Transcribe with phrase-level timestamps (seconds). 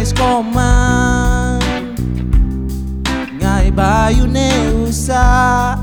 [0.00, 0.72] manis koma
[3.36, 5.76] Ngai bayu neusa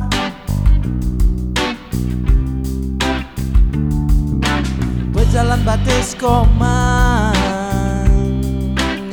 [5.13, 7.29] Berjalan batis koma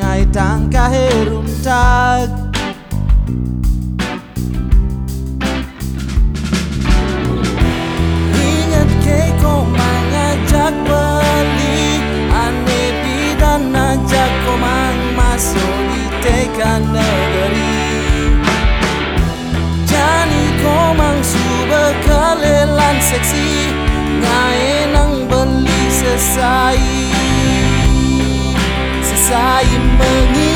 [0.01, 2.44] Ngai tangka heruntak
[15.35, 16.47] masuk di
[16.95, 17.75] negeri.
[19.83, 23.75] Jani komang suba kalelan seksi
[24.23, 26.87] Ngai nang beli sesai.
[29.03, 30.54] Sesai mengipi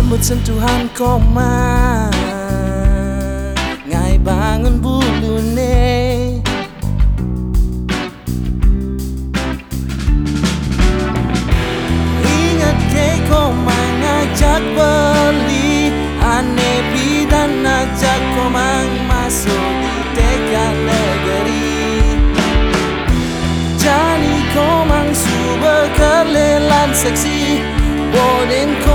[0.00, 2.08] Lembut sentuhan koma
[3.84, 6.40] Ngai bangun bulu ne
[12.24, 15.92] Ingat ke komang ngajak beli
[16.24, 21.76] Ane bidan ngajak komang masuk di teka negeri
[23.76, 27.60] Jani komang suba kelelan seksi
[28.08, 28.89] Boden komang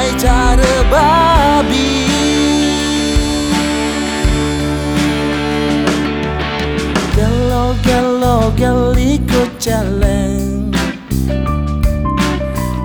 [0.00, 2.08] Pakai cara babi.
[7.12, 10.72] Gelo gelo geli ku jalan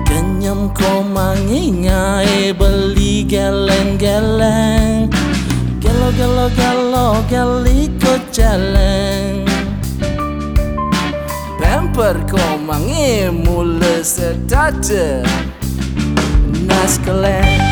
[0.04, 5.08] Kenyam ku mengingai beli geleng geleng
[5.80, 9.48] Gelo gelo gelo geli ku jalan
[11.56, 15.24] Pamper ku mengingai mula sedaja
[16.66, 17.62] Keleng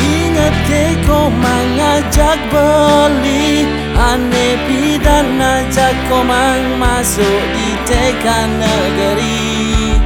[0.00, 0.56] Ingat
[1.04, 9.96] kau mengajak beli Ane bidan ajak komang masuk di tekan negeri.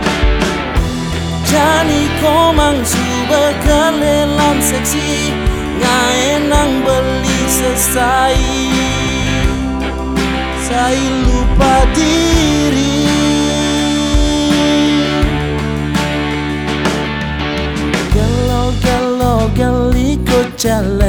[1.50, 5.34] Jani komang suba kelelan seksi
[5.82, 8.46] Ngaenang beli sesai.
[10.62, 13.10] Saya lupa diri.
[18.14, 20.99] Gelo geliko jalan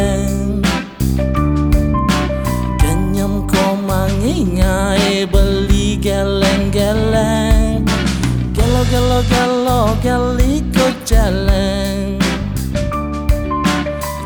[9.41, 12.19] gelo gelo geliko jalan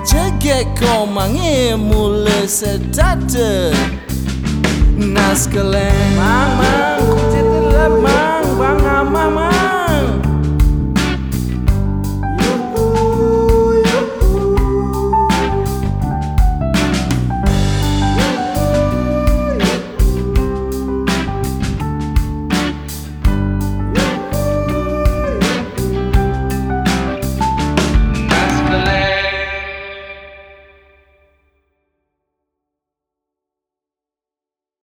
[0.04, 3.72] Jegek komang e mula sedata
[4.96, 7.52] Nas keleng Mang mang, kucing
[8.04, 9.55] mang, bang mama